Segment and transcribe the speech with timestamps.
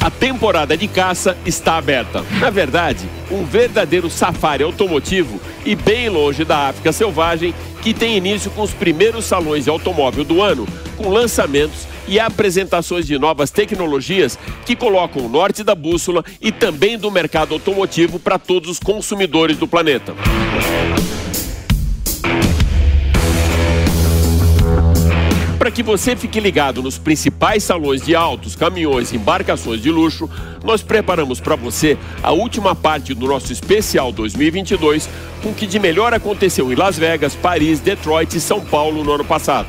[0.00, 2.24] A temporada de caça está aberta.
[2.40, 8.50] Na verdade, um verdadeiro safari automotivo e bem longe da África selvagem que tem início
[8.50, 14.38] com os primeiros salões de automóvel do ano, com lançamentos e apresentações de novas tecnologias
[14.64, 19.58] que colocam o norte da bússola e também do mercado automotivo para todos os consumidores
[19.58, 20.14] do planeta.
[25.60, 30.26] Para que você fique ligado nos principais salões de autos, caminhões e embarcações de luxo,
[30.64, 35.06] nós preparamos para você a última parte do nosso especial 2022
[35.42, 39.12] com o que de melhor aconteceu em Las Vegas, Paris, Detroit e São Paulo no
[39.12, 39.68] ano passado.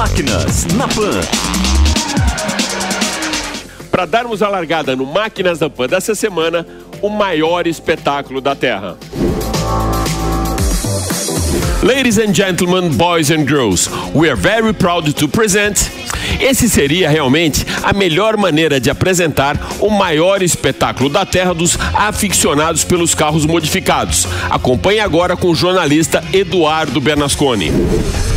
[0.00, 1.20] Máquinas na Pan.
[3.90, 6.66] Para darmos a largada no Máquinas da Pan dessa semana,
[7.02, 8.96] o maior espetáculo da Terra.
[11.82, 15.90] Ladies and gentlemen, boys and girls, we are very proud to present
[16.40, 22.82] esse seria realmente a melhor maneira de apresentar o maior espetáculo da Terra dos aficionados
[22.82, 24.26] pelos carros modificados.
[24.48, 27.70] Acompanhe agora com o jornalista Eduardo Bernasconi.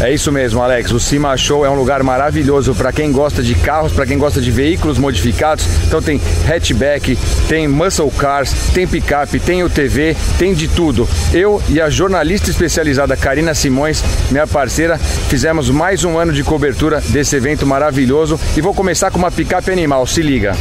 [0.01, 0.91] É isso mesmo, Alex.
[0.91, 4.41] O Cima Show é um lugar maravilhoso para quem gosta de carros, para quem gosta
[4.41, 5.65] de veículos modificados.
[5.87, 7.17] Então tem hatchback,
[7.47, 11.07] tem muscle cars, tem picape, tem UTV, tem de tudo.
[11.33, 17.01] Eu e a jornalista especializada Karina Simões, minha parceira, fizemos mais um ano de cobertura
[17.09, 17.92] desse evento maravilhoso
[18.55, 20.05] e vou começar com uma picape animal.
[20.07, 20.53] Se liga.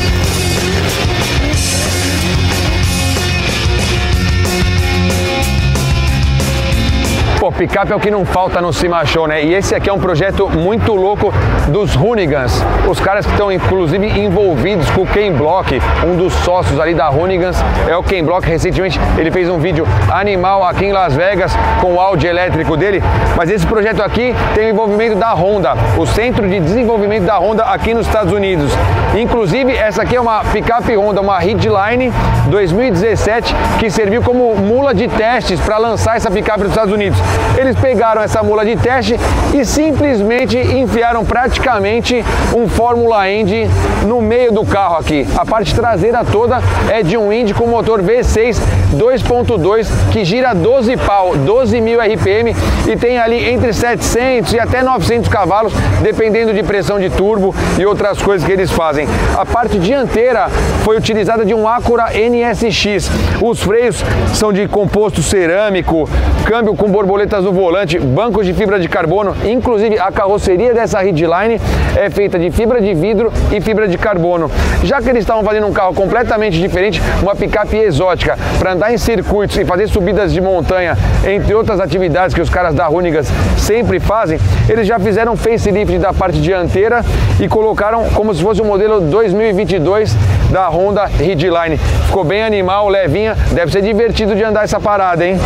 [7.52, 9.42] Picape é o que não falta no Cima Show, né?
[9.42, 11.32] E esse aqui é um projeto muito louco
[11.68, 12.64] dos Hunigans.
[12.88, 17.10] Os caras que estão, inclusive, envolvidos com o Ken Block, um dos sócios ali da
[17.10, 17.56] Hunigans,
[17.88, 18.46] é o Ken Block.
[18.46, 23.02] Recentemente ele fez um vídeo animal aqui em Las Vegas com o áudio elétrico dele.
[23.36, 27.64] Mas esse projeto aqui tem o envolvimento da Honda, o Centro de Desenvolvimento da Honda
[27.64, 28.72] aqui nos Estados Unidos.
[29.14, 32.12] Inclusive, essa aqui é uma picape Honda, uma Ridgeline
[32.48, 37.18] 2017, que serviu como mula de testes para lançar essa picape nos Estados Unidos.
[37.56, 39.16] Eles pegaram essa mula de teste
[39.54, 42.24] e simplesmente enfiaram praticamente
[42.56, 43.68] um Fórmula Indy
[44.06, 45.26] no meio do carro aqui.
[45.36, 46.60] A parte traseira toda
[46.90, 48.58] é de um Indy com motor V6
[48.92, 52.54] 2.2 que gira 12 pau, 12 mil RPM
[52.86, 55.72] e tem ali entre 700 e até 900 cavalos,
[56.02, 59.06] dependendo de pressão de turbo e outras coisas que eles fazem.
[59.36, 60.48] A parte dianteira
[60.84, 63.10] foi utilizada de um Acura NSX.
[63.40, 64.04] Os freios
[64.34, 66.08] são de composto cerâmico,
[66.44, 66.90] câmbio com
[67.32, 71.58] borboletas no volante, bancos de fibra de carbono, inclusive a carroceria dessa Ridgeline
[71.96, 74.50] é feita de fibra de vidro e fibra de carbono.
[74.84, 78.98] Já que eles estavam fazendo um carro completamente diferente, uma picape exótica, para andar em
[78.98, 83.98] circuitos e fazer subidas de montanha, entre outras atividades que os caras da Runigas sempre
[83.98, 84.38] fazem,
[84.68, 87.02] eles já fizeram facelift da parte dianteira
[87.40, 90.14] e colocaram como se fosse o modelo 2022
[90.50, 91.78] da Honda Ridgeline.
[92.06, 95.38] Ficou bem animal, levinha, deve ser divertido de andar essa parada, hein?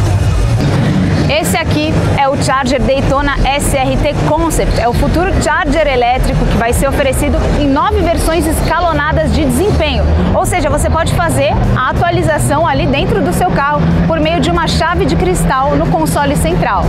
[1.28, 6.72] Esse aqui é o Charger Daytona SRT Concept, é o futuro Charger elétrico que vai
[6.72, 10.04] ser oferecido em nove versões escalonadas de desempenho.
[10.34, 14.50] Ou seja, você pode fazer a atualização ali dentro do seu carro por meio de
[14.50, 16.84] uma chave de cristal no console central.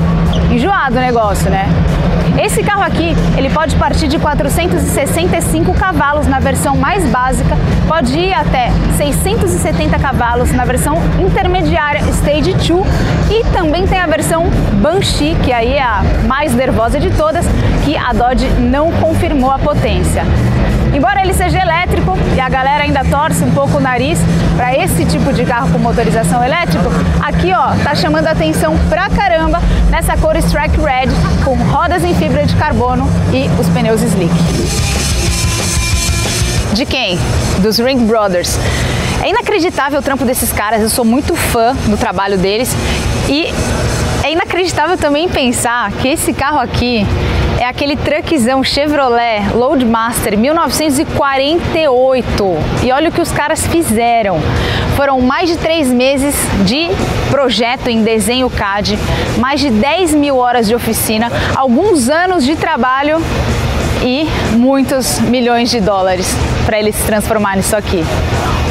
[0.51, 1.67] Enjoado o negócio, né?
[2.39, 7.57] Esse carro aqui, ele pode partir de 465 cavalos na versão mais básica,
[7.87, 12.69] pode ir até 670 cavalos na versão intermediária Stage 2
[13.31, 14.49] e também tem a versão
[14.81, 17.45] Banshee, que aí é a mais nervosa de todas,
[17.83, 20.23] que a Dodge não confirmou a potência.
[20.93, 24.19] Embora ele seja elétrico e a galera ainda torce um pouco o nariz
[24.55, 26.89] para esse tipo de carro com motorização elétrica,
[27.21, 31.09] aqui ó, tá chamando atenção pra caramba nessa cor Strike Red
[31.43, 34.33] com rodas em fibra de carbono e os pneus slick.
[36.73, 37.17] De quem?
[37.59, 38.57] Dos Ring Brothers.
[39.23, 42.75] É inacreditável o trampo desses caras, eu sou muito fã do trabalho deles
[43.27, 43.47] e
[44.23, 47.05] é inacreditável também pensar que esse carro aqui
[47.67, 52.57] aquele truckzão Chevrolet Loadmaster 1948.
[52.83, 54.39] E olha o que os caras fizeram.
[54.95, 56.33] Foram mais de três meses
[56.65, 56.87] de
[57.29, 58.97] projeto em desenho CAD,
[59.37, 63.21] mais de 10 mil horas de oficina, alguns anos de trabalho
[64.01, 64.25] e
[64.55, 66.33] muitos milhões de dólares
[66.65, 68.01] para eles se transformarem nisso aqui.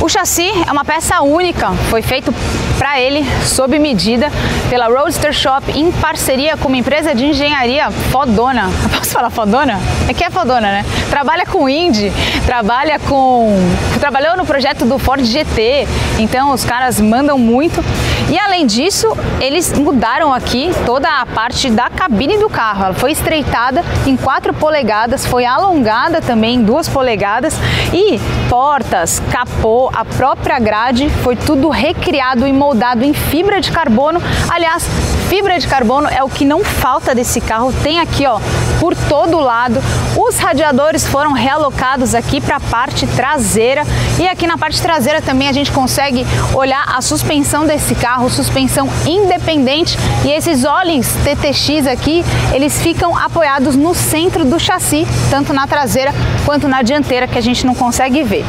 [0.06, 2.32] O chassi é uma peça única, foi feito
[2.78, 4.30] para ele sob medida
[4.70, 8.70] pela Roadster Shop em parceria com uma empresa de engenharia fodona.
[8.96, 9.80] Posso falar fodona?
[10.08, 10.84] É que é fodona, né?
[11.10, 12.12] Trabalha com Indy,
[12.44, 13.52] trabalha com.
[13.98, 15.88] trabalhou no projeto do Ford GT,
[16.20, 17.84] então os caras mandam muito.
[18.30, 19.08] E além disso,
[19.40, 22.84] eles mudaram aqui toda a parte da cabine do carro.
[22.84, 27.56] Ela foi estreitada em 4 polegadas, foi alongada também em 2 polegadas
[27.92, 34.20] e portas, capô, a própria grade foi tudo recriado e moldado em fibra de carbono.
[34.46, 34.86] Aliás,
[35.30, 37.72] fibra de carbono é o que não falta desse carro.
[37.82, 38.38] Tem aqui, ó,
[38.78, 39.80] por todo lado.
[40.14, 43.84] Os radiadores foram realocados aqui para a parte traseira
[44.20, 48.86] e aqui na parte traseira também a gente consegue olhar a suspensão desse carro, suspensão
[49.06, 49.96] independente
[50.26, 52.22] e esses Olins TTX aqui,
[52.52, 56.12] eles ficam apoiados no centro do chassi, tanto na traseira
[56.44, 58.44] quanto na dianteira que a gente não consegue ver.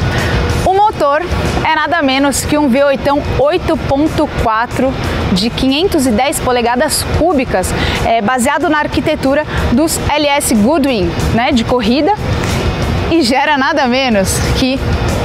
[0.98, 1.22] Motor
[1.64, 4.92] é nada menos que um V8 8.4
[5.32, 7.72] de 510 polegadas cúbicas,
[8.04, 12.12] é, baseado na arquitetura dos LS Goodwin, né, de corrida,
[13.12, 14.76] e gera nada menos que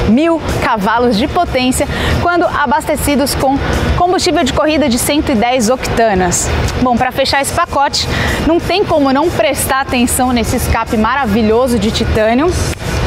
[0.10, 1.88] mil cavalos de potência
[2.22, 3.58] quando abastecidos com
[3.98, 6.52] combustível de corrida de 110 octanas.
[6.84, 8.08] Bom, para fechar esse pacote,
[8.46, 12.54] não tem como não prestar atenção nesse escape maravilhoso de titânio.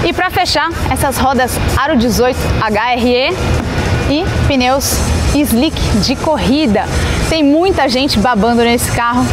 [0.06, 3.36] E para fechar, essas rodas Aro 18 HRE
[4.08, 5.00] e pneus
[5.34, 6.84] slick de corrida.
[7.28, 9.26] Tem muita gente babando nesse carro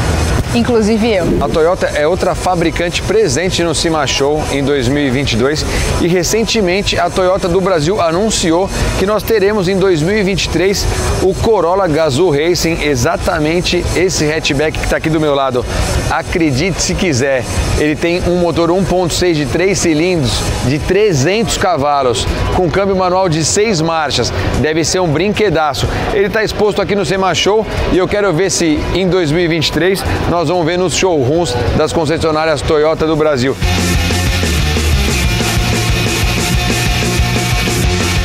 [0.56, 1.26] inclusive eu.
[1.42, 5.66] A Toyota é outra fabricante presente no Cima Show em 2022
[6.02, 8.70] e recentemente a Toyota do Brasil anunciou
[9.00, 10.86] que nós teremos em 2023
[11.22, 15.66] o Corolla Gazoo Racing, exatamente esse hatchback que está aqui do meu lado.
[16.10, 17.44] Acredite se quiser,
[17.80, 23.44] ele tem um motor 1.6 de 3 cilindros de 300 cavalos, com câmbio manual de
[23.44, 24.32] 6 marchas.
[24.62, 25.88] Deve ser um brinquedaço.
[26.14, 30.43] Ele está exposto aqui no Sema Show e eu quero ver se em 2023 nós
[30.50, 33.56] vamos ver nos showrooms das concessionárias Toyota do Brasil.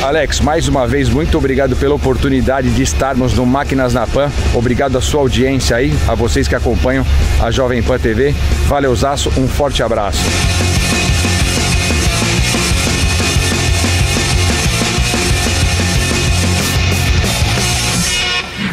[0.03, 4.31] Alex, mais uma vez, muito obrigado pela oportunidade de estarmos no Máquinas na Pan.
[4.55, 7.05] Obrigado à sua audiência aí, a vocês que acompanham
[7.39, 8.33] a Jovem Pan TV.
[8.67, 10.23] Valeuzaço, um forte abraço.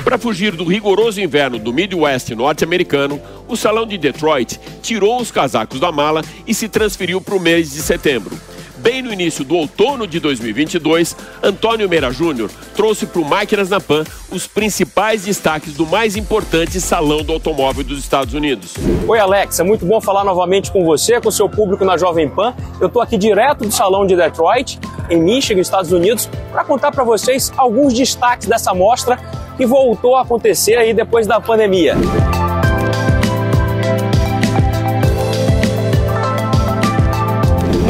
[0.06, 5.80] Para fugir do rigoroso inverno do Midwest norte-americano, o Salão de Detroit tirou os casacos
[5.80, 8.36] da mala e se transferiu para o mês de setembro.
[8.78, 13.80] Bem no início do outono de 2022, Antônio Meira Júnior trouxe para o Máquinas na
[13.80, 18.74] Pan os principais destaques do mais importante salão do automóvel dos Estados Unidos.
[19.08, 22.54] Oi, Alex, é muito bom falar novamente com você, com seu público na Jovem Pan.
[22.80, 24.78] Eu estou aqui direto do salão de Detroit,
[25.10, 29.18] em Michigan, Estados Unidos, para contar para vocês alguns destaques dessa mostra
[29.56, 31.96] que voltou a acontecer aí depois da pandemia.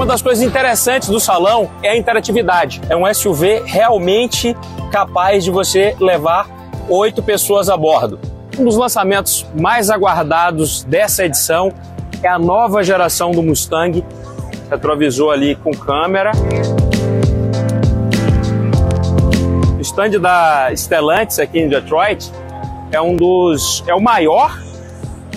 [0.07, 2.81] Uma das coisas interessantes do salão é a interatividade.
[2.89, 4.57] É um SUV realmente
[4.93, 6.47] capaz de você levar
[6.89, 8.17] oito pessoas a bordo.
[8.57, 11.73] Um dos lançamentos mais aguardados dessa edição
[12.23, 14.05] é a nova geração do Mustang,
[14.71, 16.31] retrovisor ali com câmera.
[19.77, 22.31] O stand da Stellantis aqui em Detroit
[22.93, 24.57] é um dos é o maior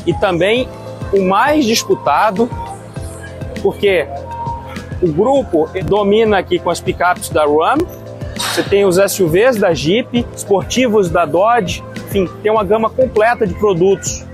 [0.05, 0.69] e também
[1.11, 2.47] o mais disputado,
[3.63, 4.07] porque
[5.01, 7.77] o grupo domina aqui com as picapes da Ram,
[8.36, 13.53] você tem os SUVs da Jeep, esportivos da Dodge, enfim, tem uma gama completa de
[13.53, 14.25] produtos.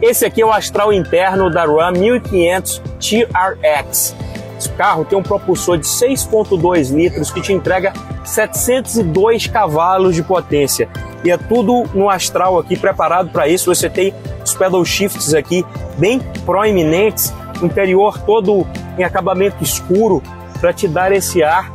[0.00, 4.14] Esse aqui é o astral interno da Ram 1500 TRX.
[4.58, 7.92] Esse carro tem um propulsor de 6.2 litros que te entrega
[8.24, 10.88] 702 cavalos de potência.
[11.24, 13.72] E é tudo no astral aqui preparado para isso.
[13.72, 14.12] Você tem
[14.44, 15.64] os pedal shifts aqui
[15.96, 18.66] bem proeminentes, interior todo
[18.98, 20.22] em acabamento escuro
[20.60, 21.70] para te dar esse ar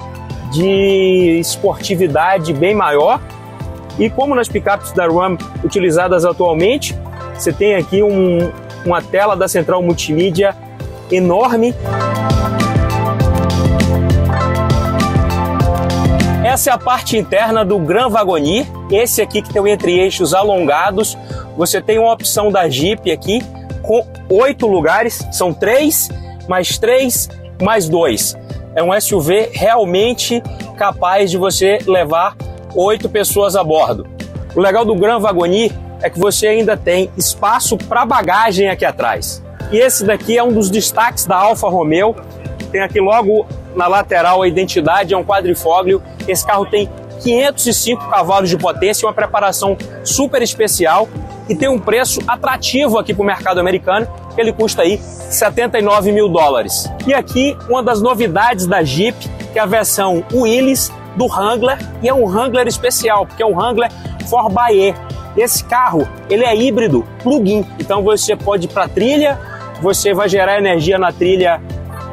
[0.52, 3.20] de esportividade bem maior.
[3.98, 6.98] E como nas picapes da Ram utilizadas atualmente,
[7.34, 8.52] você tem aqui um,
[8.86, 10.56] uma tela da central multimídia
[11.12, 11.74] enorme.
[16.44, 18.68] Essa é a parte interna do Gran Wagoneer.
[18.92, 21.18] Esse aqui que tem o entre-eixos alongados.
[21.58, 23.42] Você tem uma opção da Jeep aqui
[23.82, 25.26] com oito lugares.
[25.32, 26.10] São três,
[26.48, 27.30] mais três,
[27.62, 28.36] mais dois.
[28.76, 30.42] É um SUV realmente
[30.78, 32.36] capaz de você levar
[32.76, 34.08] oito pessoas a bordo.
[34.56, 35.72] O legal do Gran Wagoneer
[36.02, 39.44] é que você ainda tem espaço para bagagem aqui atrás.
[39.72, 42.16] E esse daqui é um dos destaques da Alfa Romeo.
[42.72, 43.46] Tem aqui logo
[43.76, 46.02] na lateral a identidade, é um quadrifóglio.
[46.28, 46.90] Esse carro tem
[47.24, 51.08] 505 cavalos de potência, uma preparação super especial
[51.48, 56.12] e tem um preço atrativo aqui para o mercado americano, que ele custa aí 79
[56.12, 56.92] mil dólares.
[57.06, 59.18] E aqui uma das novidades da Jeep,
[59.52, 63.56] que é a versão Willys do Wrangler, e é um Wrangler especial, porque é um
[63.56, 63.90] Wrangler
[64.30, 64.96] 4xE.
[65.36, 69.40] Esse carro, ele é híbrido, plug-in, então você pode ir para trilha,
[69.82, 71.62] você vai gerar energia na trilha,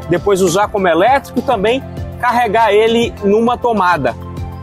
[0.09, 1.83] depois usar como elétrico e também
[2.21, 4.14] carregar ele numa tomada.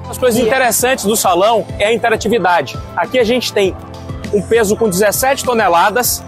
[0.09, 2.77] As coisas interessantes do salão é a interatividade.
[2.95, 3.75] Aqui a gente tem
[4.33, 6.23] um peso com 17 toneladas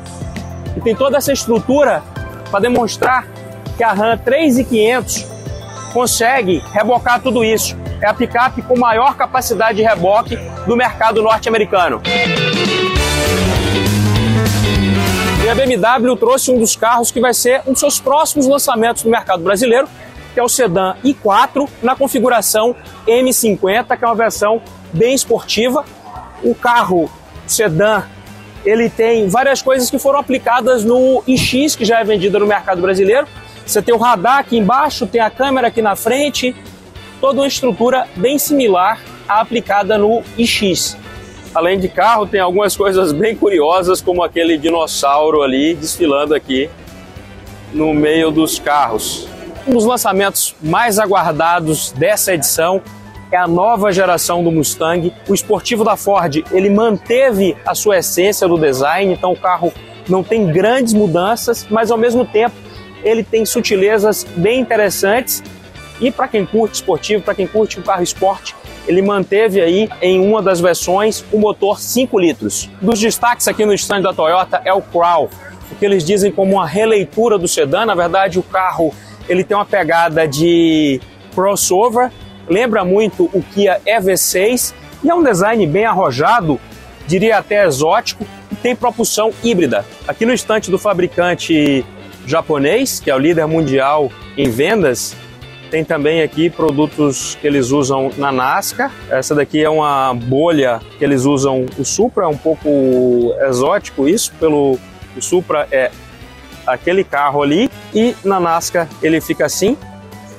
[0.76, 2.04] e tem toda essa estrutura
[2.52, 3.26] para demonstrar
[3.78, 5.26] que a RAM 3500
[5.94, 7.78] consegue rebocar tudo isso.
[8.02, 12.02] É a picape com maior capacidade de reboque do mercado norte-americano.
[15.44, 19.04] E a BMW trouxe um dos carros que vai ser um dos seus próximos lançamentos
[19.04, 19.88] no mercado brasileiro,
[20.40, 22.74] que é o sedã i4 na configuração
[23.06, 24.62] M50, que é uma versão
[24.94, 25.84] bem esportiva.
[26.42, 27.12] O carro
[27.46, 28.04] sedã
[28.64, 32.82] ele tem várias coisas que foram aplicadas no iX, que já é vendido no mercado
[32.82, 33.28] brasileiro.
[33.66, 36.56] Você tem o radar aqui embaixo, tem a câmera aqui na frente,
[37.20, 40.96] toda uma estrutura bem similar à aplicada no iX.
[41.54, 46.70] Além de carro, tem algumas coisas bem curiosas, como aquele dinossauro ali desfilando aqui
[47.74, 49.28] no meio dos carros.
[49.70, 52.82] Um dos lançamentos mais aguardados dessa edição
[53.32, 55.14] é a nova geração do Mustang.
[55.28, 59.72] O esportivo da Ford, ele manteve a sua essência do design, então o carro
[60.08, 62.56] não tem grandes mudanças, mas ao mesmo tempo
[63.04, 65.44] ele tem sutilezas bem interessantes.
[66.02, 68.56] E para quem curte esportivo, para quem curte um carro esporte,
[68.88, 72.68] ele manteve aí em uma das versões o motor 5 litros.
[72.82, 75.30] Dos destaques aqui no stand da Toyota é o Crown,
[75.72, 77.86] o que eles dizem como uma releitura do sedã.
[77.86, 78.92] Na verdade, o carro
[79.30, 81.00] ele tem uma pegada de
[81.34, 82.12] crossover,
[82.48, 86.60] lembra muito o Kia EV6 e é um design bem arrojado,
[87.08, 89.86] diria até exótico, e tem propulsão híbrida.
[90.08, 91.86] Aqui no estante do fabricante
[92.26, 95.16] japonês, que é o líder mundial em vendas,
[95.70, 98.92] tem também aqui produtos que eles usam na NASCAR.
[99.10, 104.34] Essa daqui é uma bolha que eles usam o Supra, é um pouco exótico isso,
[104.40, 104.80] pelo
[105.16, 105.92] o Supra é
[106.74, 109.78] aquele carro ali e na NASCAR ele fica assim.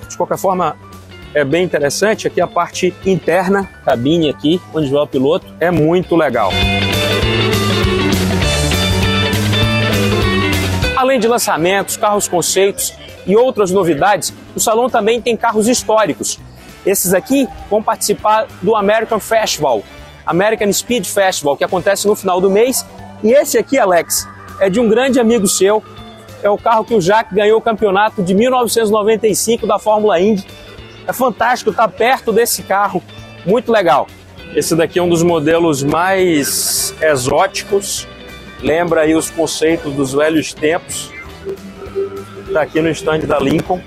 [0.09, 0.77] De qualquer forma,
[1.35, 2.27] é bem interessante.
[2.27, 6.51] Aqui a parte interna, cabine aqui, onde vai o piloto, é muito legal.
[10.97, 12.93] Além de lançamentos, carros conceitos
[13.27, 16.39] e outras novidades, o salão também tem carros históricos.
[16.85, 19.83] Esses aqui vão participar do American Festival,
[20.27, 22.85] American Speed Festival, que acontece no final do mês.
[23.23, 25.83] E esse aqui, Alex, é de um grande amigo seu.
[26.43, 30.47] É o carro que o Jacques ganhou o campeonato de 1995 da Fórmula Indy.
[31.07, 33.03] É fantástico estar perto desse carro,
[33.45, 34.07] muito legal.
[34.55, 38.09] Esse daqui é um dos modelos mais exóticos,
[38.61, 41.11] lembra aí os conceitos dos velhos tempos.
[42.47, 43.81] Está aqui no stand da Lincoln.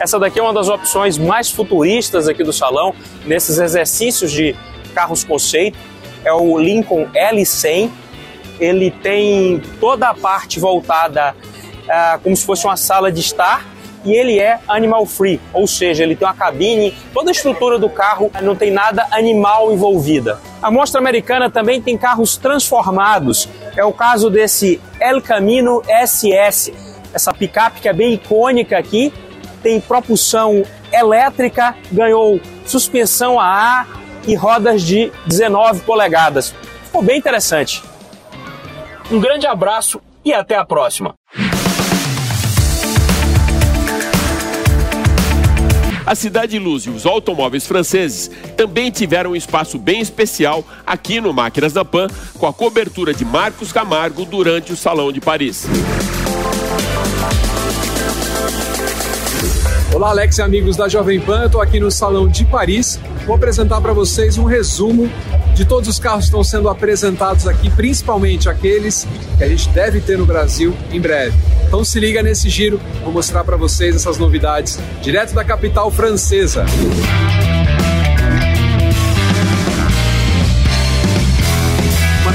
[0.00, 2.94] Essa daqui é uma das opções mais futuristas aqui do salão,
[3.26, 4.56] nesses exercícios de
[4.94, 5.78] carros conceito.
[6.24, 7.90] É o Lincoln L100.
[8.60, 11.34] Ele tem toda a parte voltada
[11.88, 13.64] ah, como se fosse uma sala de estar
[14.04, 17.88] e ele é animal free, ou seja, ele tem uma cabine, toda a estrutura do
[17.88, 20.40] carro não tem nada animal envolvida.
[20.62, 23.48] A mostra americana também tem carros transformados.
[23.76, 26.72] É o caso desse El Camino SS,
[27.12, 29.12] essa picape que é bem icônica aqui,
[29.62, 30.62] tem propulsão
[30.92, 33.88] elétrica, ganhou suspensão a ar
[34.26, 36.54] e rodas de 19 polegadas.
[36.84, 37.82] Ficou bem interessante.
[39.10, 41.14] Um grande abraço e até a próxima.
[46.04, 51.32] A Cidade Luz e os automóveis franceses também tiveram um espaço bem especial aqui no
[51.32, 55.66] Máquinas da Pan, com a cobertura de Marcos Camargo durante o Salão de Paris.
[59.98, 61.46] Olá, Alex e amigos da Jovem Pan.
[61.46, 63.00] Estou aqui no Salão de Paris.
[63.26, 65.10] Vou apresentar para vocês um resumo
[65.56, 70.00] de todos os carros que estão sendo apresentados aqui, principalmente aqueles que a gente deve
[70.00, 71.36] ter no Brasil em breve.
[71.66, 76.64] Então se liga nesse giro, vou mostrar para vocês essas novidades direto da capital francesa.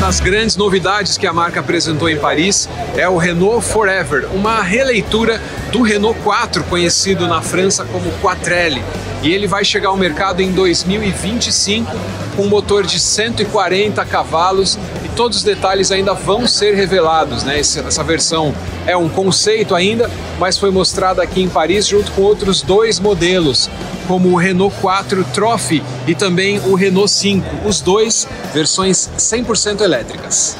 [0.03, 2.67] das grandes novidades que a marca apresentou em Paris
[2.97, 5.41] é o Renault Forever, uma releitura
[5.73, 8.83] do Renault 4, conhecido na França como Quattrelle.
[9.23, 11.91] E ele vai chegar ao mercado em 2025
[12.35, 17.43] com um motor de 140 cavalos e todos os detalhes ainda vão ser revelados.
[17.43, 17.59] Né?
[17.59, 18.53] Essa versão
[18.85, 20.09] é um conceito ainda,
[20.39, 23.69] mas foi mostrada aqui em Paris junto com outros dois modelos,
[24.07, 30.57] como o Renault 4 Trophy e também o Renault 5, os dois versões 100% elétricas.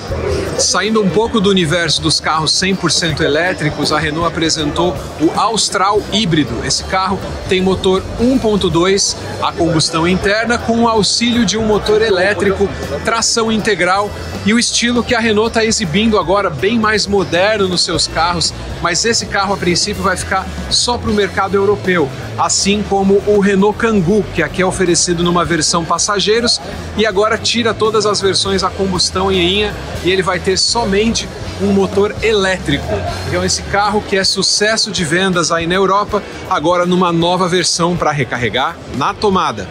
[0.58, 6.64] Saindo um pouco do universo dos carros 100% elétricos, a Renault apresentou o Austral híbrido.
[6.66, 12.70] Esse carro tem motor 1.2 a combustão interna com o auxílio de um motor elétrico,
[13.04, 14.10] tração integral
[14.46, 18.54] e o estilo que a Renault está exibindo agora bem mais moderno nos seus carros,
[18.82, 23.40] mas esse carro a princípio vai ficar só para o mercado europeu, assim como o
[23.40, 26.62] Renault Kangoo, que aqui é oferecido numa versão passageiros
[26.98, 31.28] e agora tira todas as versões a combustão em linha e ele vai ter somente
[31.62, 32.94] um motor elétrico.
[33.28, 37.96] Então esse carro que é sucesso de vendas aí na Europa, agora numa nova versão
[37.96, 39.68] para recarregar na tomada.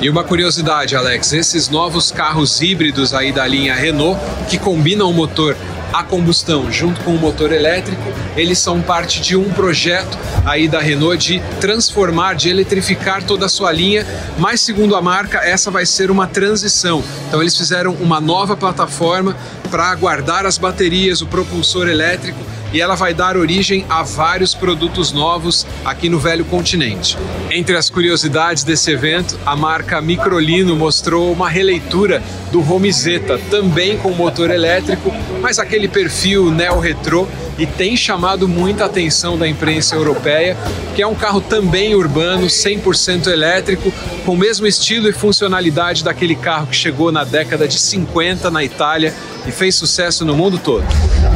[0.00, 4.18] E uma curiosidade, Alex, esses novos carros híbridos aí da linha Renault
[4.48, 5.54] que combinam o motor
[5.92, 8.02] a combustão junto com o motor elétrico,
[8.36, 13.48] eles são parte de um projeto aí da Renault de transformar, de eletrificar toda a
[13.48, 14.06] sua linha,
[14.38, 17.02] mas segundo a marca, essa vai ser uma transição.
[17.28, 19.36] Então eles fizeram uma nova plataforma
[19.70, 22.38] para guardar as baterias, o propulsor elétrico
[22.72, 27.16] e ela vai dar origem a vários produtos novos aqui no velho continente.
[27.50, 32.22] Entre as curiosidades desse evento, a marca Microlino mostrou uma releitura
[32.52, 37.26] do Romizeta, também com motor elétrico, mas aquele perfil neo-retrô
[37.60, 40.56] e tem chamado muita atenção da imprensa europeia,
[40.96, 43.92] que é um carro também urbano, 100% elétrico,
[44.24, 48.64] com o mesmo estilo e funcionalidade daquele carro que chegou na década de 50 na
[48.64, 49.12] Itália
[49.46, 50.86] e fez sucesso no mundo todo.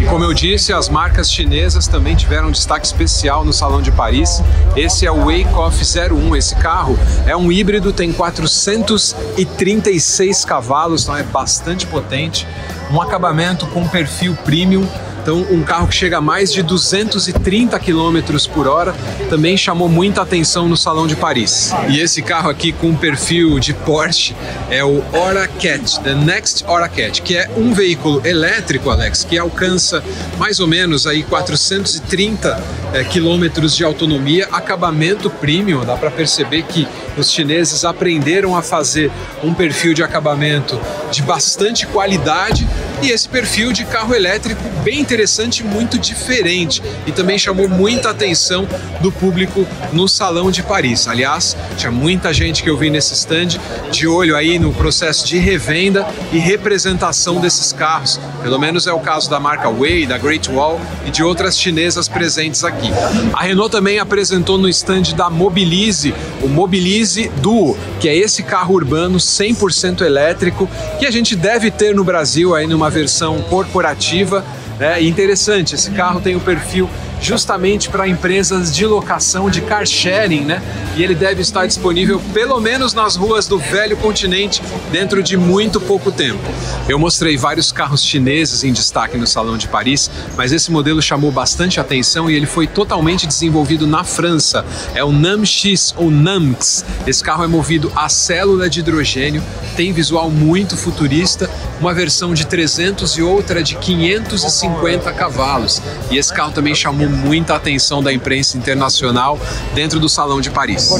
[0.00, 3.92] E como eu disse, as marcas chinesas também tiveram um destaque especial no Salão de
[3.92, 4.42] Paris.
[4.74, 6.36] Esse é o Wake Off 01.
[6.36, 12.48] Esse carro é um híbrido, tem 436 cavalos, então é bastante potente.
[12.90, 14.88] Um acabamento com perfil premium
[15.24, 18.20] então, um carro que chega a mais de 230 km
[18.52, 18.94] por hora
[19.30, 21.72] também chamou muita atenção no Salão de Paris.
[21.88, 24.36] E esse carro aqui com perfil de Porsche
[24.68, 30.04] é o Oracat, The Next Oracat, que é um veículo elétrico, Alex, que alcança
[30.36, 35.86] mais ou menos aí 430 é, quilômetros de autonomia, acabamento premium.
[35.86, 39.10] Dá para perceber que os chineses aprenderam a fazer
[39.42, 40.78] um perfil de acabamento
[41.10, 42.68] de bastante qualidade
[43.02, 48.66] e esse perfil de carro elétrico bem interessante, muito diferente e também chamou muita atenção
[49.00, 51.08] do público no Salão de Paris.
[51.08, 53.58] Aliás, tinha muita gente que eu vi nesse stand
[53.90, 58.20] de olho aí no processo de revenda e representação desses carros.
[58.42, 62.08] Pelo menos é o caso da marca Way, da Great Wall e de outras chinesas
[62.08, 62.90] presentes aqui.
[63.32, 68.74] A Renault também apresentou no stand da Mobilize o Mobilize Duo, que é esse carro
[68.74, 74.44] urbano 100% elétrico que a gente deve ter no Brasil aí numa versão corporativa.
[74.78, 76.88] É interessante, esse carro tem o perfil
[77.24, 80.62] justamente para empresas de locação de car sharing, né?
[80.94, 85.80] E ele deve estar disponível pelo menos nas ruas do velho continente dentro de muito
[85.80, 86.42] pouco tempo.
[86.86, 91.32] Eu mostrei vários carros chineses em destaque no Salão de Paris, mas esse modelo chamou
[91.32, 94.62] bastante atenção e ele foi totalmente desenvolvido na França.
[94.94, 96.84] É o NAM X ou NAMX.
[97.06, 99.42] Esse carro é movido a célula de hidrogênio,
[99.74, 101.48] tem visual muito futurista,
[101.80, 105.80] uma versão de 300 e outra de 550 cavalos.
[106.10, 109.38] E esse carro também chamou muita atenção da imprensa internacional
[109.74, 110.90] dentro do Salão de Paris.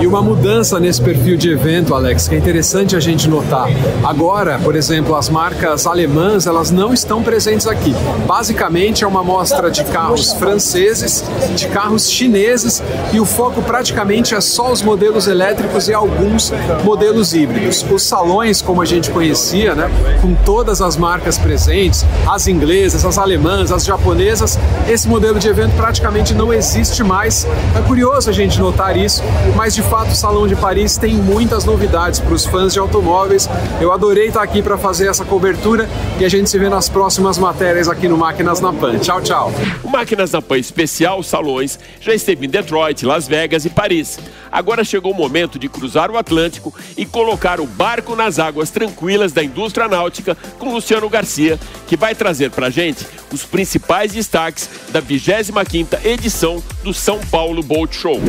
[0.00, 3.68] E uma mudança nesse perfil de evento, Alex, que é interessante a gente notar.
[4.04, 7.94] Agora, por exemplo, as marcas alemãs, elas não estão presentes aqui.
[8.26, 14.40] Basicamente é uma mostra de carros franceses, de carros chineses e o foco praticamente é
[14.40, 16.52] só os modelos elétricos e alguns
[16.84, 17.84] modelos híbridos.
[17.90, 23.18] Os salões, como a gente conhecia, né, com todas as marcas presentes, as inglesas, as
[23.18, 27.46] alemãs, as japonesas, esse modelo de evento praticamente não existe mais.
[27.76, 29.22] É curioso a gente notar isso,
[29.56, 33.48] mas de fato o Salão de Paris tem muitas novidades para os fãs de automóveis.
[33.80, 35.88] Eu adorei estar aqui para fazer essa cobertura
[36.20, 38.98] e a gente se vê nas próximas matérias aqui no Máquinas na Pan.
[38.98, 39.52] Tchau, tchau.
[39.82, 44.18] O Máquinas na Pan especial Salões já esteve em Detroit, Las Vegas e Paris.
[44.50, 49.32] Agora chegou o momento de cruzar o Atlântico e colocar o barco nas águas tranquilas
[49.32, 55.00] da indústria náutica com Luciano Garcia, que vai trazer para gente os principais destaques da
[55.48, 58.20] 25ª edição do São Paulo Boat Show.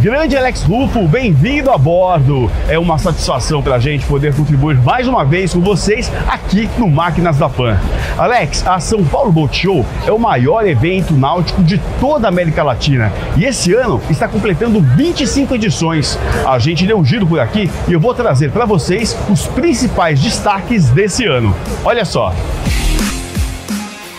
[0.00, 2.50] Grande Alex Rufo, bem-vindo a bordo.
[2.68, 6.88] É uma satisfação para a gente poder contribuir mais uma vez com vocês aqui no
[6.88, 7.78] Máquinas da Pan.
[8.16, 12.62] Alex, a São Paulo Boat Show é o maior evento náutico de toda a América
[12.62, 16.18] Latina e esse ano está completando 25 edições.
[16.46, 20.18] A gente deu um giro por aqui e eu vou trazer para vocês os principais
[20.18, 21.54] destaques desse ano.
[21.84, 22.34] Olha só.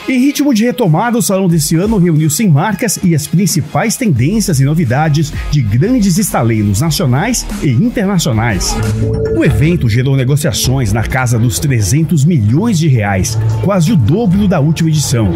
[0.10, 4.60] Em ritmo de retomada, o salão desse ano reuniu-se em marcas e as principais tendências
[4.60, 8.76] e novidades de grandes estaleiros nacionais e internacionais.
[9.38, 14.60] O evento gerou negociações na casa dos 300 milhões de reais, quase o dobro da
[14.60, 15.30] última edição.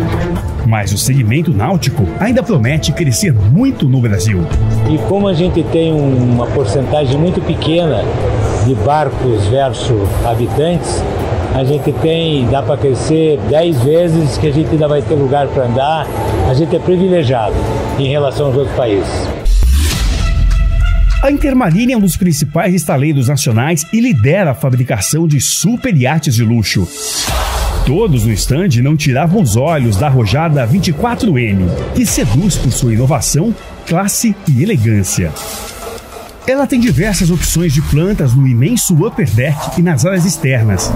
[0.68, 4.40] Mas o segmento náutico ainda promete crescer muito no Brasil.
[4.92, 8.04] E como a gente tem uma porcentagem muito pequena
[8.66, 11.04] de barcos versus habitantes,
[11.56, 15.48] a gente tem, dá para crescer 10 vezes que a gente ainda vai ter lugar
[15.48, 16.06] para andar.
[16.50, 17.56] A gente é privilegiado
[17.98, 19.10] em relação aos outros países.
[21.24, 26.36] A Intermarine é um dos principais estaleiros nacionais e lidera a fabricação de super iates
[26.36, 26.86] de luxo.
[27.86, 33.56] Todos no estande não tiravam os olhos da arrojada 24M, que seduz por sua inovação,
[33.88, 35.32] classe e elegância.
[36.48, 40.92] Ela tem diversas opções de plantas no imenso upper deck e nas áreas externas.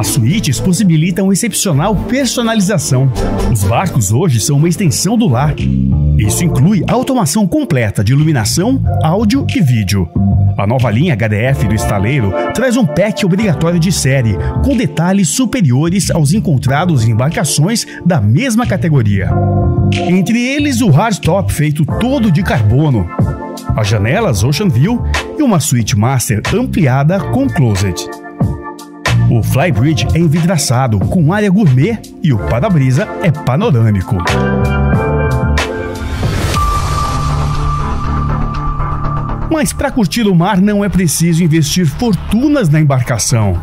[0.00, 3.12] As suítes possibilitam excepcional personalização.
[3.52, 5.54] Os barcos hoje são uma extensão do lar.
[6.16, 10.08] Isso inclui automação completa de iluminação, áudio e vídeo.
[10.56, 16.10] A nova linha HDF do estaleiro traz um pack obrigatório de série, com detalhes superiores
[16.10, 19.28] aos encontrados em embarcações da mesma categoria.
[19.92, 23.06] Entre eles, o hardtop feito todo de carbono,
[23.76, 25.04] as janelas Ocean View
[25.38, 28.08] e uma suíte master ampliada com closet.
[29.30, 34.16] O Flybridge é envidraçado com área gourmet e o para-brisa é panorâmico.
[39.48, 43.62] Mas para curtir o mar não é preciso investir fortunas na embarcação.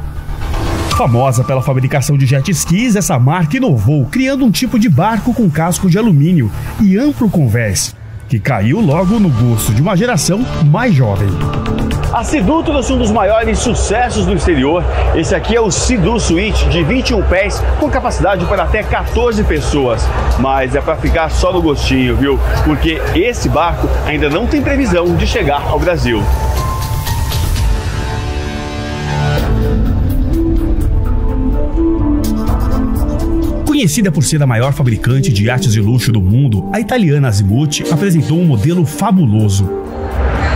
[0.95, 5.49] Famosa pela fabricação de jet skis, essa marca inovou, criando um tipo de barco com
[5.49, 6.49] casco de alumínio
[6.81, 7.93] e amplo convés,
[8.27, 11.29] que caiu logo no gosto de uma geração mais jovem.
[12.13, 14.83] A Sidu trouxe um dos maiores sucessos do exterior.
[15.15, 20.07] Esse aqui é o Sidu Suite de 21 pés, com capacidade para até 14 pessoas.
[20.39, 22.39] Mas é para ficar só no gostinho, viu?
[22.63, 26.23] Porque esse barco ainda não tem previsão de chegar ao Brasil.
[33.77, 37.83] Conhecida por ser a maior fabricante de iates de luxo do mundo, a italiana Azimuth
[37.91, 39.69] apresentou um modelo fabuloso.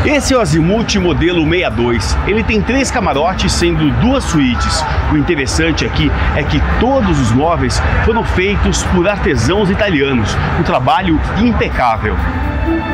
[0.04, 2.18] Esse é o Azimuth modelo 62.
[2.26, 4.84] Ele tem três camarotes, sendo duas suítes.
[5.14, 10.36] O interessante aqui é que todos os móveis foram feitos por artesãos italianos.
[10.60, 12.16] Um trabalho impecável.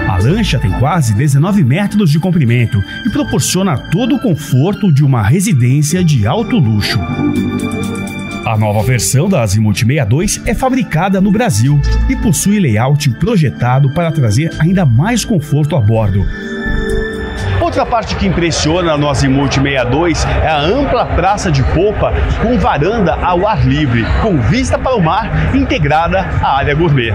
[0.09, 5.21] A lancha tem quase 19 metros de comprimento e proporciona todo o conforto de uma
[5.21, 6.99] residência de alto luxo.
[8.47, 14.09] A nova versão da Azimuth 62 é fabricada no Brasil e possui layout projetado para
[14.09, 16.23] trazer ainda mais conforto a bordo.
[17.59, 23.15] Outra parte que impressiona no Azimuth 62 é a ampla praça de polpa com varanda
[23.15, 27.11] ao ar livre, com vista para o mar integrada à área gourmet.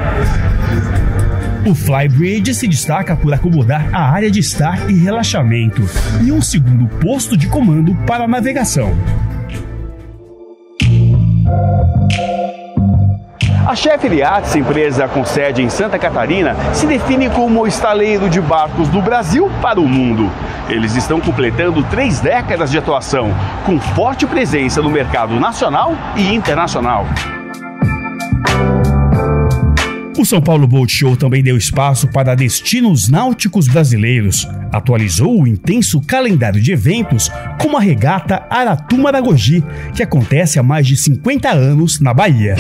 [1.65, 5.81] O Flybridge se destaca por acomodar a área de estar e relaxamento
[6.23, 8.95] e um segundo posto de comando para navegação.
[13.73, 18.39] A Chef Yachts, empresa com sede em Santa Catarina, se define como o estaleiro de
[18.39, 20.31] barcos do Brasil para o mundo.
[20.69, 27.07] Eles estão completando três décadas de atuação, com forte presença no mercado nacional e internacional.
[30.19, 34.47] O São Paulo Boat Show também deu espaço para destinos náuticos brasileiros.
[34.71, 40.87] Atualizou o intenso calendário de eventos, como a regata Aratu Maragogi, que acontece há mais
[40.87, 42.55] de 50 anos na Bahia.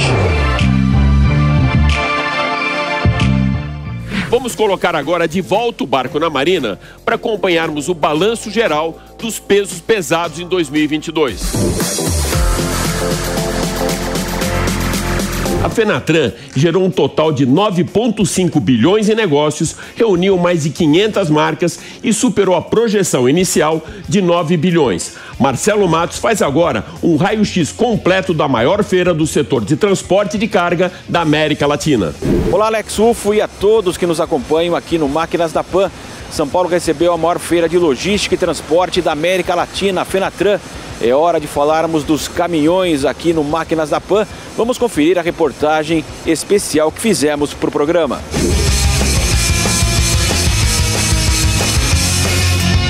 [4.32, 9.38] Vamos colocar agora de volta o barco na marina para acompanharmos o balanço geral dos
[9.38, 12.12] pesos pesados em 2022.
[15.62, 21.79] A Fenatran gerou um total de 9,5 bilhões em negócios, reuniu mais de 500 marcas
[22.03, 25.14] e superou a projeção inicial de 9 bilhões.
[25.38, 30.48] Marcelo Matos faz agora um raio-x completo da maior feira do setor de transporte de
[30.48, 32.12] carga da América Latina.
[32.51, 35.92] Olá, Alex Ufo e a todos que nos acompanham aqui no Máquinas da Pan.
[36.33, 40.59] São Paulo recebeu a maior feira de logística e transporte da América Latina, a Fenatran.
[41.02, 44.24] É hora de falarmos dos caminhões aqui no Máquinas da Pan.
[44.56, 48.20] Vamos conferir a reportagem especial que fizemos para o programa.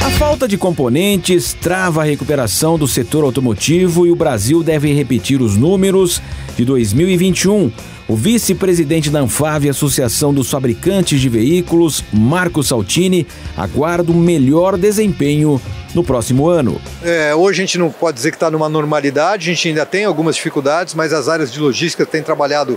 [0.05, 5.41] A falta de componentes trava a recuperação do setor automotivo e o Brasil deve repetir
[5.41, 6.21] os números
[6.57, 7.71] de 2021.
[8.09, 15.63] O vice-presidente da Anfave, Associação dos Fabricantes de Veículos, Marco Saltini, aguarda um melhor desempenho
[15.95, 16.81] no próximo ano.
[17.05, 20.05] É, hoje a gente não pode dizer que está numa normalidade, a gente ainda tem
[20.05, 22.77] algumas dificuldades, mas as áreas de logística têm trabalhado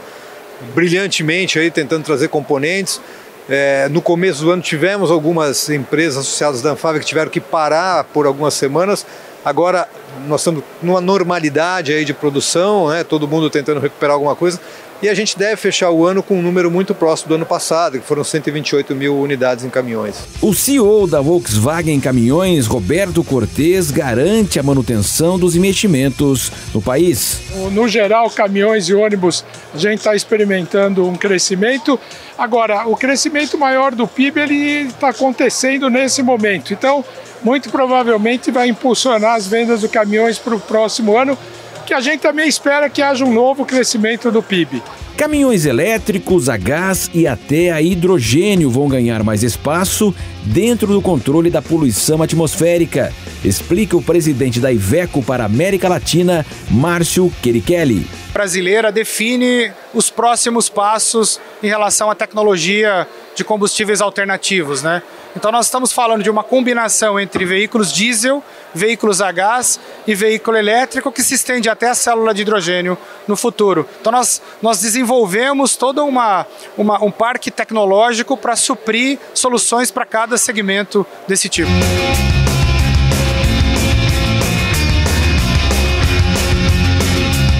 [0.75, 3.01] brilhantemente aí, tentando trazer componentes.
[3.47, 8.03] É, no começo do ano tivemos algumas empresas associadas da Anfave que tiveram que parar
[8.05, 9.05] por algumas semanas.
[9.43, 9.87] Agora
[10.27, 13.03] nós estamos numa normalidade aí de produção, né?
[13.03, 14.59] todo mundo tentando recuperar alguma coisa.
[15.01, 17.99] E a gente deve fechar o ano com um número muito próximo do ano passado,
[17.99, 20.15] que foram 128 mil unidades em caminhões.
[20.41, 27.41] O CEO da Volkswagen Caminhões, Roberto Cortes, garante a manutenção dos investimentos no país.
[27.71, 31.99] No geral, caminhões e ônibus, a gente está experimentando um crescimento.
[32.37, 36.73] Agora, o crescimento maior do PIB ele está acontecendo nesse momento.
[36.73, 37.03] Então,
[37.43, 41.37] muito provavelmente vai impulsionar as vendas de caminhões para o próximo ano
[41.85, 44.81] que a gente também espera que haja um novo crescimento do PIB.
[45.15, 51.49] Caminhões elétricos, a gás e até a hidrogênio vão ganhar mais espaço dentro do controle
[51.49, 58.05] da poluição atmosférica, explica o presidente da Iveco para a América Latina, Márcio Querichelli.
[58.33, 65.01] Brasileira define os próximos passos em relação à tecnologia de combustíveis alternativos, né?
[65.35, 68.43] Então nós estamos falando de uma combinação entre veículos diesel,
[68.75, 73.35] veículos a gás e veículo elétrico que se estende até a célula de hidrogênio no
[73.37, 73.87] futuro.
[74.01, 76.45] Então nós, nós desenvolvemos todo uma,
[76.77, 81.71] uma um parque tecnológico para suprir soluções para cada segmento desse tipo.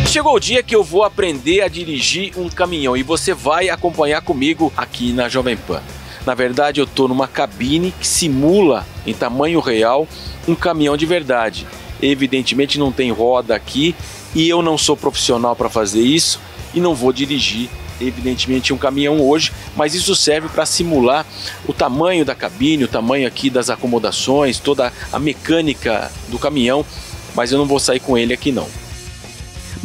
[0.07, 4.21] Chegou o dia que eu vou aprender a dirigir um caminhão e você vai acompanhar
[4.21, 5.81] comigo aqui na Jovem Pan.
[6.25, 10.07] Na verdade, eu estou numa cabine que simula em tamanho real
[10.47, 11.67] um caminhão de verdade.
[12.01, 13.95] Evidentemente não tem roda aqui
[14.33, 16.39] e eu não sou profissional para fazer isso
[16.73, 17.69] e não vou dirigir
[18.01, 21.25] evidentemente um caminhão hoje, mas isso serve para simular
[21.65, 26.85] o tamanho da cabine, o tamanho aqui das acomodações, toda a mecânica do caminhão,
[27.33, 28.67] mas eu não vou sair com ele aqui não.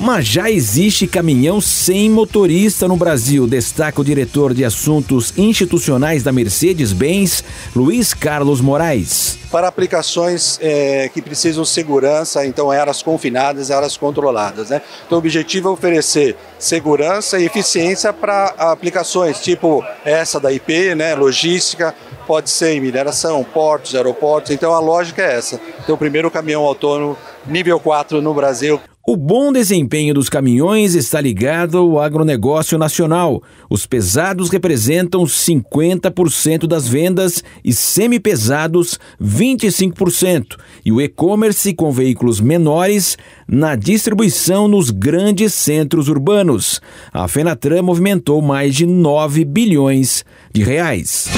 [0.01, 6.33] Mas já existe caminhão sem motorista no Brasil, destaca o diretor de assuntos institucionais da
[6.33, 7.45] Mercedes-Benz,
[7.77, 9.39] Luiz Carlos Moraes.
[9.51, 14.71] Para aplicações é, que precisam segurança, então áreas confinadas, áreas controladas.
[14.71, 14.81] Né?
[15.05, 21.15] Então o objetivo é oferecer segurança e eficiência para aplicações tipo essa da IP, né?
[21.15, 21.95] logística,
[22.27, 24.51] pode ser em mineração, portos, aeroportos.
[24.51, 25.61] Então a lógica é essa.
[25.83, 28.81] Então o primeiro caminhão autônomo nível 4 no Brasil.
[29.07, 33.43] O bom desempenho dos caminhões está ligado ao agronegócio nacional.
[33.69, 43.17] Os pesados representam 50% das vendas e semipesados 25%, e o e-commerce com veículos menores
[43.49, 46.81] na distribuição nos grandes centros urbanos.
[47.13, 51.29] A Fenatran movimentou mais de 9 bilhões de reais.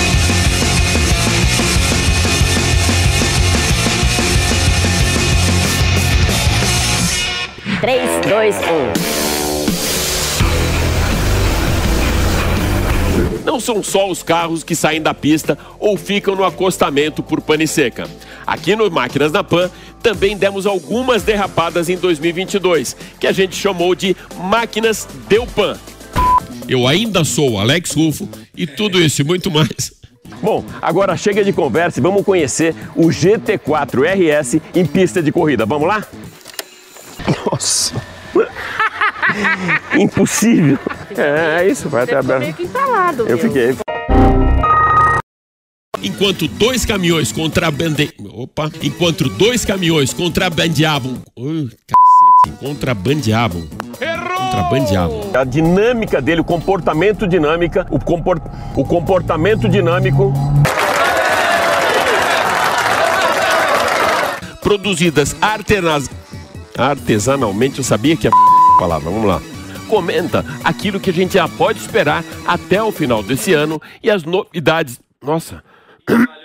[7.83, 8.57] 3, 2,
[13.43, 13.45] 1.
[13.45, 17.67] Não são só os carros que saem da pista ou ficam no acostamento por pane
[17.67, 18.09] seca.
[18.47, 19.69] Aqui no Máquinas na Pan
[20.01, 25.77] também demos algumas derrapadas em 2022, que a gente chamou de Máquinas Deu Pan.
[26.69, 29.93] Eu ainda sou o Alex Rufo e tudo isso e muito mais.
[30.41, 35.67] Bom, agora chega de conversa e vamos conhecer o GT4 RS em pista de corrida.
[35.67, 36.07] Vamos lá?
[37.51, 37.95] Nossa.
[39.99, 40.79] Impossível.
[41.17, 42.41] É, é isso, vai até aberto.
[42.41, 43.49] meio que entalado, Eu viu?
[43.49, 43.77] fiquei.
[46.03, 48.13] Enquanto dois caminhões contrabande...
[48.33, 48.71] Opa!
[48.83, 51.23] Enquanto dois caminhões contrabandeavam...
[51.37, 53.69] Ui, cacete, contrabandeavam.
[54.01, 55.31] Contrabandeavam.
[55.33, 58.41] A dinâmica dele, o comportamento dinâmica, o, compor...
[58.75, 60.33] o comportamento dinâmico...
[64.61, 66.11] Produzidas artenas...
[66.77, 68.31] artesanalmente, eu sabia que a
[68.79, 69.41] palavra, vamos lá.
[69.89, 74.25] comenta aquilo que a gente já pode esperar até o final desse ano e as
[74.25, 74.99] novidades.
[75.23, 75.63] Nossa.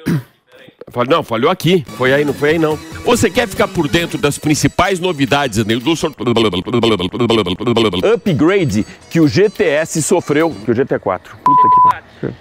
[1.10, 1.86] Não, falhou aqui.
[1.98, 2.78] Foi aí, não foi aí não.
[3.06, 5.92] Você quer ficar por dentro das principais novidades né, do
[8.14, 11.22] upgrade que o GTS sofreu, que o GT4.
[11.44, 12.34] Puta que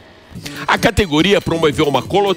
[0.66, 2.36] A categoria promoveu uma colo...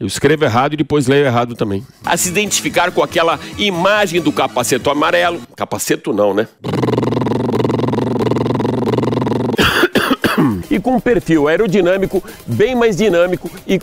[0.00, 1.84] Eu escrevo errado e depois leio errado também.
[2.04, 5.40] A se identificar com aquela imagem do capacete amarelo.
[5.56, 6.46] Capacete não, né?
[10.70, 13.80] e com um perfil aerodinâmico bem mais dinâmico e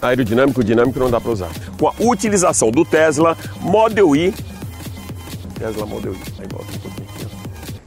[0.00, 1.50] aerodinâmico, dinâmico não dá para usar.
[1.76, 4.32] Com a utilização do Tesla Model I.
[5.58, 6.42] Tesla Model I.
[6.42, 7.30] Aí volta um pouquinho.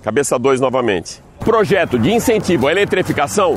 [0.04, 1.22] Cabeça 2 novamente.
[1.39, 3.56] Projeto de incentivo à eletrificação.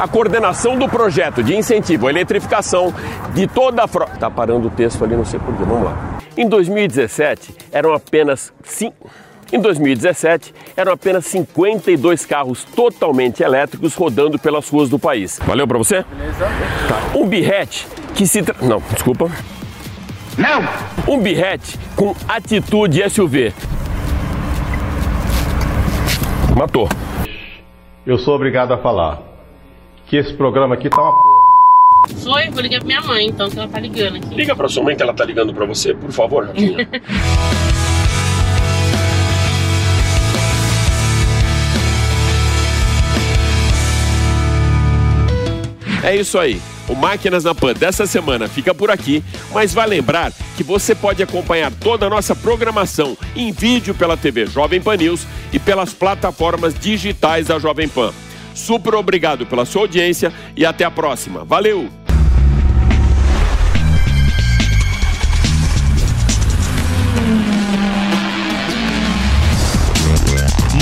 [0.00, 2.90] A coordenação do projeto de incentivo à eletrificação
[3.34, 4.16] de toda a frota.
[4.16, 5.62] Tá parando o texto ali, não sei porquê.
[5.62, 6.18] Vamos lá.
[6.34, 9.10] Em 2017, eram apenas 5.
[9.52, 15.38] Em 2017, eram apenas 52 carros totalmente elétricos rodando pelas ruas do país.
[15.44, 16.02] Valeu para você?
[16.02, 16.46] Beleza.
[16.88, 17.18] Tá.
[17.18, 18.42] Um birrete que se...
[18.42, 18.54] Tra...
[18.62, 19.30] Não, desculpa.
[20.38, 21.14] Não!
[21.14, 23.52] Um birrete com atitude SUV.
[26.56, 26.88] Matou.
[28.06, 29.29] Eu sou obrigado a falar
[30.10, 31.40] que esse programa aqui tá uma porra.
[32.24, 34.34] Foi, vou ligar pra minha mãe, então, que ela tá ligando aqui.
[34.34, 36.88] Liga pra sua mãe que ela tá ligando pra você, por favor, Rafinha.
[46.02, 46.58] É isso aí.
[46.88, 51.22] O Máquinas na Pan dessa semana fica por aqui, mas vai lembrar que você pode
[51.22, 56.72] acompanhar toda a nossa programação em vídeo pela TV Jovem Pan News e pelas plataformas
[56.72, 58.14] digitais da Jovem Pan.
[58.54, 61.44] Super obrigado pela sua audiência e até a próxima.
[61.44, 61.88] Valeu!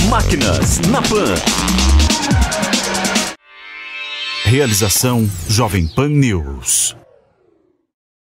[0.09, 1.35] Máquinas na Pan.
[4.43, 6.98] Realização Jovem Pan News.